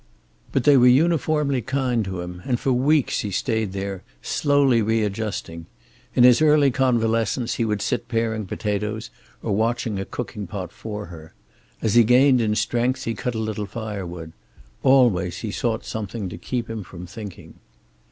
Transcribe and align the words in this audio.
But 0.51 0.63
they 0.63 0.77
were 0.77 0.87
uniformly 0.87 1.61
kind 1.61 2.03
to 2.05 2.21
him, 2.21 2.41
and 2.43 2.59
for 2.59 2.73
weeks 2.73 3.19
he 3.19 3.29
stayed 3.29 3.71
there, 3.71 4.01
slowly 4.23 4.81
readjusting. 4.81 5.67
In 6.15 6.23
his 6.23 6.41
early 6.41 6.71
convalescence 6.71 7.53
he 7.57 7.65
would 7.65 7.83
sit 7.83 8.07
paring 8.07 8.47
potatoes 8.47 9.11
or 9.43 9.51
watching 9.55 9.99
a 9.99 10.05
cooking 10.05 10.47
pot 10.47 10.71
for 10.71 11.05
her. 11.05 11.35
As 11.83 11.93
he 11.93 12.03
gained 12.03 12.41
in 12.41 12.55
strength 12.55 13.03
he 13.03 13.13
cut 13.13 13.35
a 13.35 13.37
little 13.37 13.67
firewood. 13.67 14.31
Always 14.81 15.41
he 15.41 15.51
sought 15.51 15.85
something 15.85 16.29
to 16.29 16.37
keep 16.39 16.67
him 16.67 16.83
from 16.83 17.05
thinking. 17.05 17.59